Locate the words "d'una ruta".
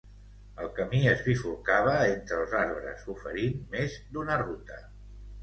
4.17-4.83